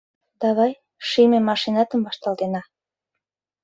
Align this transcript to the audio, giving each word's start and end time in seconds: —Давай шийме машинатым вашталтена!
—Давай 0.41 0.71
шийме 1.07 1.39
машинатым 1.49 2.01
вашталтена! 2.07 2.61